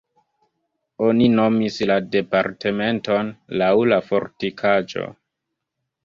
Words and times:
Oni 1.07 1.25
nomis 1.33 1.75
la 1.91 1.97
departementon 2.15 3.29
laŭ 3.63 3.67
la 3.91 3.99
fortikaĵo. 4.07 5.05